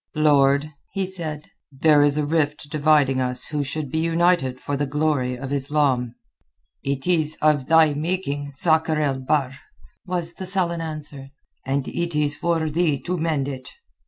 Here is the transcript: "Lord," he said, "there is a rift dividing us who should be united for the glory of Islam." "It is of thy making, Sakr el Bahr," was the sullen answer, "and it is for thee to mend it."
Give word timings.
"Lord," 0.15 0.71
he 0.93 1.05
said, 1.05 1.51
"there 1.71 2.01
is 2.01 2.17
a 2.17 2.25
rift 2.25 2.71
dividing 2.71 3.21
us 3.21 3.45
who 3.49 3.63
should 3.63 3.91
be 3.91 3.99
united 3.99 4.59
for 4.59 4.75
the 4.75 4.87
glory 4.87 5.37
of 5.37 5.53
Islam." 5.53 6.15
"It 6.81 7.05
is 7.05 7.37
of 7.39 7.67
thy 7.67 7.93
making, 7.93 8.53
Sakr 8.55 8.99
el 8.99 9.19
Bahr," 9.19 9.51
was 10.07 10.33
the 10.33 10.47
sullen 10.47 10.81
answer, 10.81 11.29
"and 11.67 11.87
it 11.87 12.15
is 12.15 12.35
for 12.35 12.67
thee 12.67 12.97
to 13.01 13.15
mend 13.15 13.47
it." 13.47 13.69